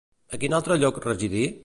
[0.37, 1.45] A quin altre lloc residí?